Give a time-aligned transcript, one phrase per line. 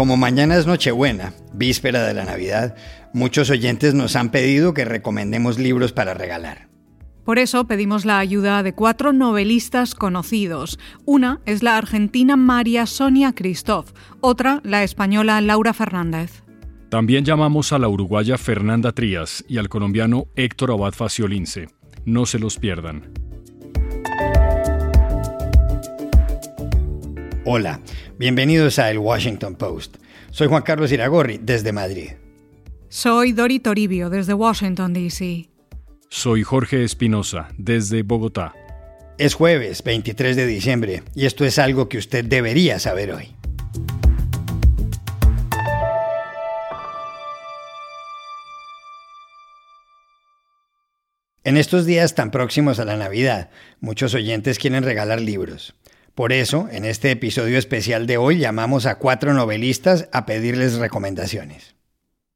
[0.00, 2.74] Como mañana es Nochebuena, víspera de la Navidad,
[3.12, 6.70] muchos oyentes nos han pedido que recomendemos libros para regalar.
[7.22, 10.78] Por eso pedimos la ayuda de cuatro novelistas conocidos.
[11.04, 13.90] Una es la argentina María Sonia Christoph,
[14.22, 16.44] otra la española Laura Fernández.
[16.88, 21.68] También llamamos a la uruguaya Fernanda Trías y al colombiano Héctor Abad Faciolince.
[22.06, 23.12] No se los pierdan.
[27.52, 27.80] Hola,
[28.16, 29.96] bienvenidos a El Washington Post.
[30.30, 32.12] Soy Juan Carlos Iragorri, desde Madrid.
[32.88, 35.48] Soy Dori Toribio, desde Washington, D.C.
[36.08, 38.54] Soy Jorge Espinosa, desde Bogotá.
[39.18, 43.34] Es jueves 23 de diciembre y esto es algo que usted debería saber hoy.
[51.42, 55.74] En estos días tan próximos a la Navidad, muchos oyentes quieren regalar libros.
[56.20, 61.74] Por eso, en este episodio especial de hoy llamamos a cuatro novelistas a pedirles recomendaciones.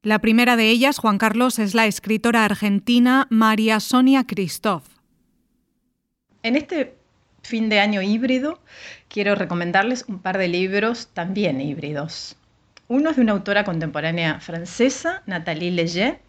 [0.02, 4.84] La primera de ellas, Juan Carlos, es la escritora argentina María Sonia Christoph.
[6.42, 6.94] En este
[7.42, 8.58] fin de año híbrido
[9.08, 12.36] quiero recomendarles un par de libros también híbridos.
[12.88, 16.20] Uno es de una autora contemporánea francesa, Nathalie Leger,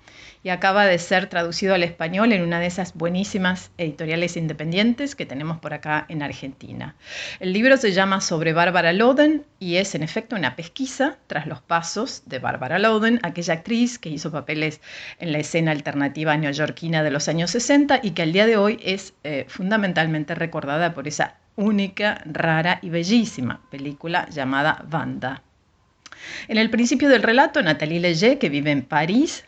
[0.45, 5.25] y acaba de ser traducido al español en una de esas buenísimas editoriales independientes que
[5.25, 6.95] tenemos por acá en Argentina.
[7.39, 11.63] El libro se llama Sobre Bárbara Loden y es en efecto una pesquisa tras los
[11.63, 14.81] pasos de Bárbara Loden, aquella actriz que hizo papeles
[15.17, 18.79] en la escena alternativa neoyorquina de los años 60 y que al día de hoy
[18.83, 25.41] es eh, fundamentalmente recordada por esa única, rara y bellísima película llamada Wanda.
[26.47, 29.43] En el principio del relato, Nathalie Leger, que vive en París,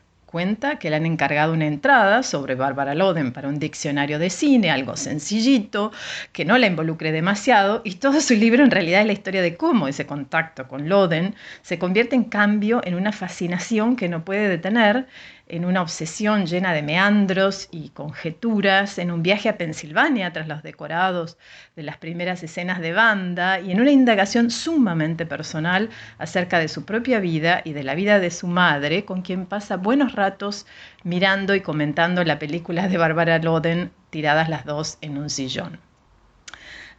[0.79, 4.95] que le han encargado una entrada sobre Bárbara Loden para un diccionario de cine, algo
[4.95, 5.91] sencillito,
[6.31, 9.57] que no la involucre demasiado, y todo su libro en realidad es la historia de
[9.57, 14.47] cómo ese contacto con Loden se convierte en cambio en una fascinación que no puede
[14.47, 15.07] detener
[15.49, 20.63] en una obsesión llena de meandros y conjeturas, en un viaje a Pensilvania tras los
[20.63, 21.37] decorados
[21.75, 26.85] de las primeras escenas de banda y en una indagación sumamente personal acerca de su
[26.85, 30.65] propia vida y de la vida de su madre, con quien pasa buenos ratos
[31.03, 35.79] mirando y comentando la película de Barbara Loden, tiradas las dos en un sillón.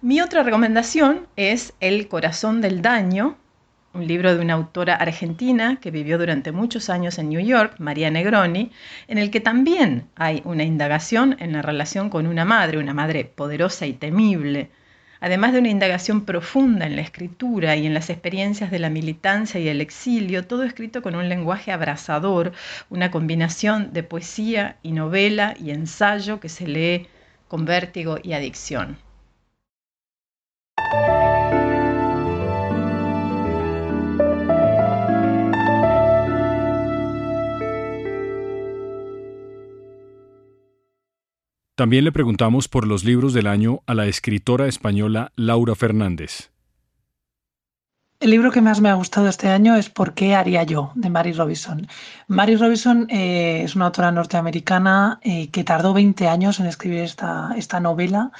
[0.00, 3.36] Mi otra recomendación es El corazón del daño
[3.98, 8.12] un libro de una autora argentina que vivió durante muchos años en New York, María
[8.12, 8.70] Negroni,
[9.08, 13.24] en el que también hay una indagación en la relación con una madre, una madre
[13.24, 14.70] poderosa y temible,
[15.18, 19.58] además de una indagación profunda en la escritura y en las experiencias de la militancia
[19.58, 22.52] y el exilio, todo escrito con un lenguaje abrasador,
[22.90, 27.08] una combinación de poesía y novela y ensayo que se lee
[27.48, 29.07] con vértigo y adicción.
[41.78, 46.50] También le preguntamos por los libros del año a la escritora española Laura Fernández.
[48.18, 50.90] El libro que más me ha gustado este año es ¿Por qué haría yo?
[50.96, 51.86] de Mary Robinson.
[52.26, 57.54] Mary Robinson eh, es una autora norteamericana eh, que tardó 20 años en escribir esta,
[57.56, 58.32] esta novela,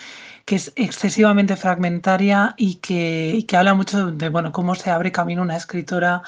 [0.45, 5.43] que es excesivamente fragmentaria y que, que habla mucho de bueno, cómo se abre camino
[5.43, 6.25] una escritora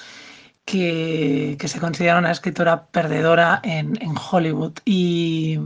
[0.65, 3.99] que, se considera una escritora perdedora en,
[4.31, 4.75] Hollywood.
[4.85, 5.59] Y,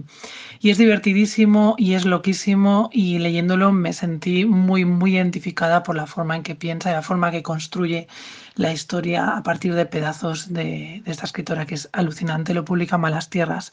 [0.61, 6.07] y, es divertidísimo y es loquísimo y leyéndolo me sentí muy, muy identificada por la
[6.07, 8.09] forma en que piensa y la forma que construye
[8.57, 13.29] la historia a partir de pedazos de, esta escritora que es alucinante, lo publica Malas
[13.31, 13.73] Tierras.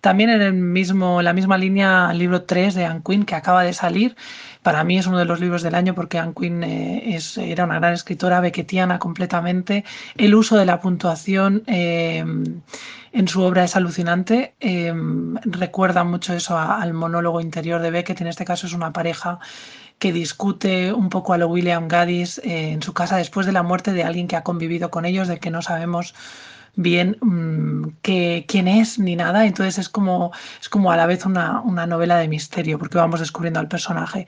[0.00, 3.64] También en el mismo, la misma línea, el libro 3 de Anne Quinn, que acaba
[3.64, 4.16] de salir,
[4.62, 7.64] para mí es uno de los libros del año porque Anne Quinn eh, es, era
[7.64, 9.84] una gran escritora, bequetiana completamente.
[10.16, 12.24] El uso de la puntuación eh,
[13.12, 14.54] en su obra es alucinante.
[14.60, 14.92] Eh,
[15.44, 18.20] recuerda mucho eso al monólogo interior de Beckett.
[18.20, 19.40] En este caso es una pareja
[20.00, 23.62] que discute un poco a lo William Gaddis eh, en su casa después de la
[23.62, 26.14] muerte de alguien que ha convivido con ellos, de que no sabemos
[26.74, 29.44] bien mm, quién es ni nada.
[29.46, 33.60] Entonces es como, es como a la vez una, novela de misterio, porque vamos descubriendo
[33.60, 34.26] al personaje.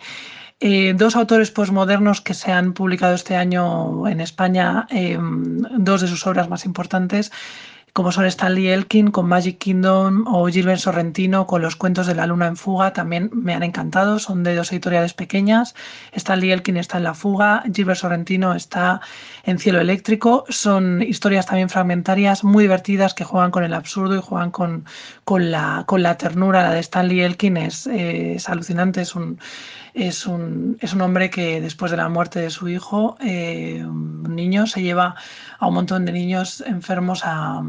[0.60, 6.06] Eh, dos autores posmodernos que se han publicado este año en España, em, dos de
[6.06, 7.32] sus obras más importantes,
[7.92, 12.26] como son Stanley Elkin con Magic Kingdom o Gilbert Sorrentino con los cuentos de la
[12.26, 15.74] luna en fuga, también me han encantado, son de dos editoriales pequeñas.
[16.12, 19.02] Stanley Elkin está en La fuga, Gilbert Sorrentino está
[19.44, 24.22] en Cielo eléctrico, son historias también fragmentarias muy divertidas que juegan con el absurdo y
[24.22, 24.86] juegan con,
[25.24, 26.62] con, la, con la ternura.
[26.62, 29.38] La de Stanley Elkin es, es alucinante, es un
[29.94, 34.34] es un, es un hombre que después de la muerte de su hijo, eh, un
[34.34, 35.16] niño, se lleva
[35.58, 37.62] a un montón de niños enfermos a,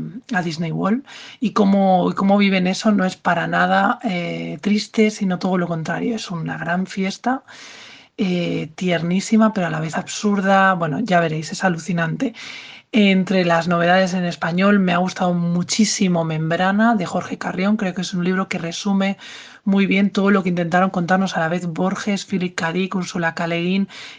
[0.44, 1.06] Disney World
[1.40, 6.16] y cómo, cómo, viven eso no es para nada eh, triste, sino todo lo contrario,
[6.16, 7.44] es una gran fiesta.
[8.16, 10.74] Eh, tiernísima, pero a la vez absurda.
[10.76, 12.34] Bueno, ya veréis, es alucinante.
[12.96, 17.76] Entre las novedades en español me ha gustado muchísimo Membrana de Jorge Carrión.
[17.76, 19.18] Creo que es un libro que resume
[19.64, 22.72] muy bien todo lo que intentaron contarnos a la vez Borges, Philip K.
[22.72, 23.48] Dick, Ursula K.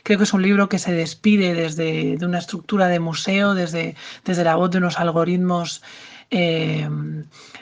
[0.02, 3.94] Creo que es un libro que se despide desde de una estructura de museo, desde,
[4.24, 5.80] desde la voz de unos algoritmos
[6.32, 6.88] eh,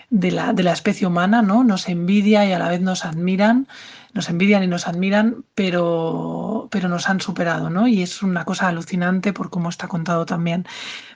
[0.09, 1.63] de, la, de la especie humana, ¿no?
[1.63, 3.69] Nos envidia y a la vez nos admiran
[4.15, 7.89] nos envidian y nos admiran, pero, pero nos han superado, ¿no?
[7.89, 10.67] Y es una cosa alucinante por cómo está contado también.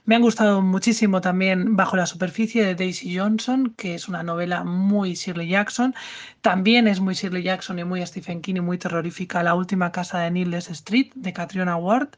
[0.04, 4.64] Me han gustado muchísimo también Bajo la superficie de Daisy Johnson, que es una novela
[4.64, 5.94] muy Shirley Jackson.
[6.40, 10.20] También es muy Shirley Jackson y muy Stephen King y muy terrorífica La última casa
[10.20, 12.10] de Needless Street de Catriona Ward.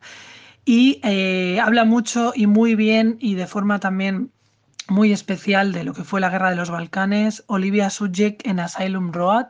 [0.64, 4.30] Y eh, habla mucho y muy bien y de forma también
[4.88, 9.12] muy especial de lo que fue la guerra de los Balcanes, Olivia Sujek en Asylum
[9.12, 9.48] Road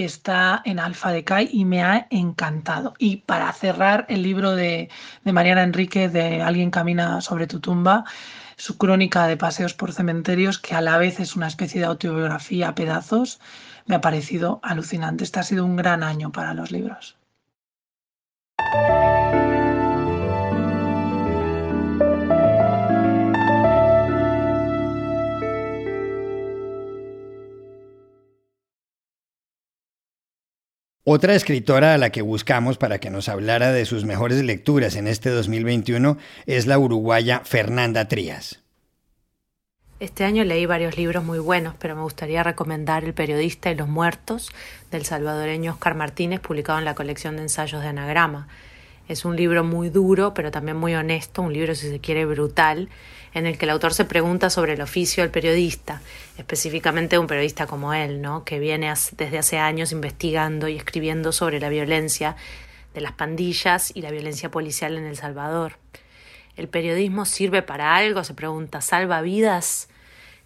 [0.00, 2.94] que está en Alfa de Kai y me ha encantado.
[2.96, 4.88] Y para cerrar el libro de,
[5.26, 8.06] de Mariana Enrique de Alguien camina sobre tu tumba,
[8.56, 12.68] su crónica de paseos por cementerios, que a la vez es una especie de autobiografía
[12.68, 13.40] a pedazos,
[13.84, 15.22] me ha parecido alucinante.
[15.22, 17.19] Este ha sido un gran año para los libros.
[31.12, 35.08] Otra escritora a la que buscamos para que nos hablara de sus mejores lecturas en
[35.08, 36.16] este 2021
[36.46, 38.60] es la uruguaya Fernanda Trías.
[39.98, 43.88] Este año leí varios libros muy buenos, pero me gustaría recomendar El periodista y los
[43.88, 44.52] muertos
[44.92, 48.46] del salvadoreño Oscar Martínez, publicado en la colección de ensayos de Anagrama.
[49.10, 52.88] Es un libro muy duro, pero también muy honesto, un libro, si se quiere, brutal,
[53.34, 56.00] en el que el autor se pregunta sobre el oficio del periodista,
[56.38, 58.44] específicamente un periodista como él, ¿no?
[58.44, 58.86] que viene
[59.16, 62.36] desde hace años investigando y escribiendo sobre la violencia
[62.94, 65.72] de las pandillas y la violencia policial en El Salvador.
[66.54, 68.22] ¿El periodismo sirve para algo?
[68.22, 68.80] se pregunta.
[68.80, 69.88] ¿Salva vidas?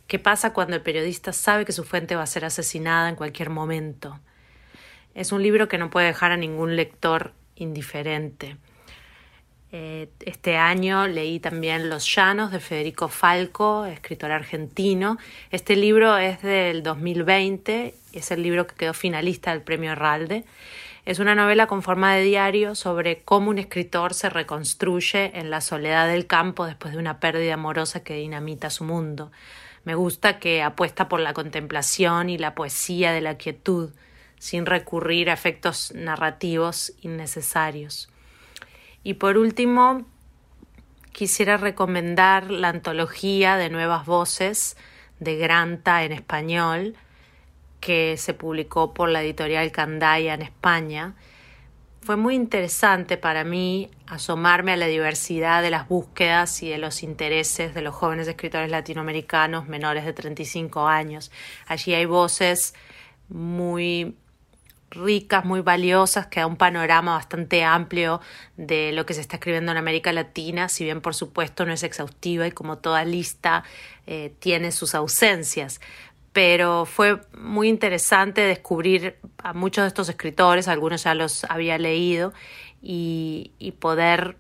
[0.07, 3.51] ¿Qué pasa cuando el periodista sabe que su fuente va a ser asesinada en cualquier
[3.51, 4.21] momento?
[5.15, 8.57] Es un libro que no puede dejar a ningún lector indiferente.
[9.77, 15.19] Eh, este año leí también Los Llanos de Federico Falco, escritor argentino.
[15.51, 20.45] Este libro es del 2020, es el libro que quedó finalista del premio Herralde.
[21.07, 25.61] Es una novela con forma de diario sobre cómo un escritor se reconstruye en la
[25.61, 29.33] soledad del campo después de una pérdida amorosa que dinamita su mundo.
[29.83, 33.91] Me gusta que apuesta por la contemplación y la poesía de la quietud,
[34.39, 38.11] sin recurrir a efectos narrativos innecesarios.
[39.03, 40.07] Y por último,
[41.13, 44.77] quisiera recomendar la antología de nuevas voces
[45.21, 46.97] de Granta en español,
[47.81, 51.15] que se publicó por la editorial Candaya en España.
[52.01, 57.03] Fue muy interesante para mí asomarme a la diversidad de las búsquedas y de los
[57.03, 61.31] intereses de los jóvenes escritores latinoamericanos menores de 35 años.
[61.67, 62.75] Allí hay voces
[63.29, 64.17] muy
[64.95, 68.21] ricas, muy valiosas, que da un panorama bastante amplio
[68.57, 71.83] de lo que se está escribiendo en América Latina, si bien por supuesto no es
[71.83, 73.65] exhaustiva y como toda lista
[74.07, 75.81] eh, tiene sus ausencias.
[76.33, 82.33] Pero fue muy interesante descubrir a muchos de estos escritores, algunos ya los había leído,
[82.83, 84.37] y, poder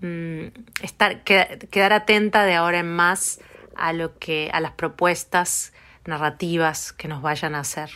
[0.00, 0.46] mm,
[0.82, 3.40] estar, quedar atenta de ahora en más
[3.76, 5.72] a lo que, a las propuestas
[6.04, 7.90] narrativas que nos vayan a hacer.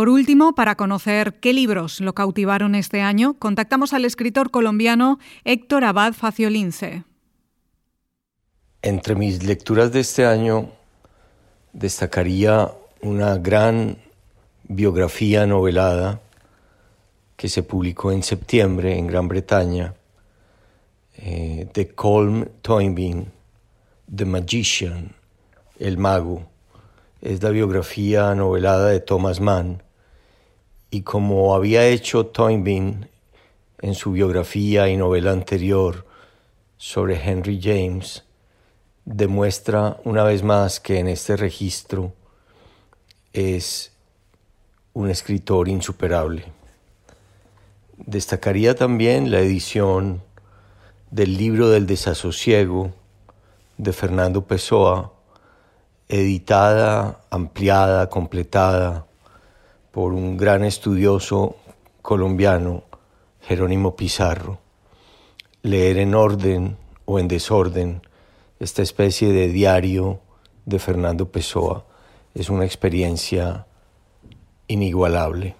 [0.00, 5.84] Por último, para conocer qué libros lo cautivaron este año, contactamos al escritor colombiano Héctor
[5.84, 7.04] Abad Faciolince.
[8.80, 10.70] Entre mis lecturas de este año
[11.74, 13.98] destacaría una gran
[14.64, 16.22] biografía novelada
[17.36, 19.92] que se publicó en septiembre en Gran Bretaña
[21.18, 23.26] eh, de Colm Toynbee,
[24.16, 25.14] The Magician,
[25.78, 26.48] El Mago,
[27.20, 29.82] es la biografía novelada de Thomas Mann.
[30.90, 33.08] Y como había hecho Toynbee
[33.80, 36.04] en su biografía y novela anterior
[36.76, 38.24] sobre Henry James,
[39.04, 42.12] demuestra una vez más que en este registro
[43.32, 43.92] es
[44.92, 46.44] un escritor insuperable.
[47.96, 50.22] Destacaría también la edición
[51.12, 52.90] del libro del desasosiego
[53.78, 55.12] de Fernando Pessoa,
[56.08, 59.06] editada, ampliada, completada
[59.92, 61.56] por un gran estudioso
[62.02, 62.84] colombiano,
[63.42, 64.58] Jerónimo Pizarro.
[65.62, 68.02] Leer en orden o en desorden
[68.60, 70.20] esta especie de diario
[70.64, 71.84] de Fernando Pessoa
[72.34, 73.66] es una experiencia
[74.68, 75.56] inigualable.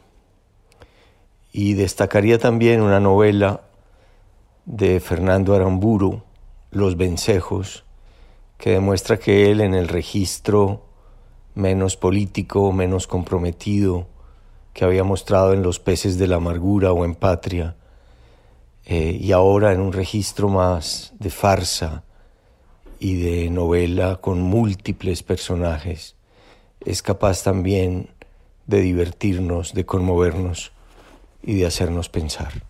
[1.52, 3.62] Y destacaría también una novela
[4.64, 6.22] de Fernando Aramburu,
[6.70, 7.84] Los Vencejos,
[8.58, 10.84] que demuestra que él en el registro
[11.56, 14.06] menos político, menos comprometido
[14.73, 17.77] que había mostrado en Los peces de la amargura o en Patria,
[18.87, 22.03] eh, y ahora en un registro más de farsa
[22.99, 26.17] y de novela con múltiples personajes,
[26.81, 28.11] es capaz también
[28.67, 30.73] de divertirnos, de conmovernos
[31.43, 32.70] y de hacernos pensar.